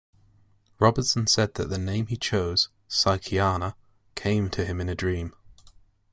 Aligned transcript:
Robinson 0.79 1.27
said 1.27 1.53
that 1.53 1.69
the 1.69 1.77
name 1.77 2.07
he 2.07 2.17
chose, 2.17 2.69
"Psychiana," 2.89 3.75
came 4.15 4.49
to 4.49 4.65
him 4.65 4.81
in 4.81 4.89
a 4.89 4.95
dream. 4.95 5.35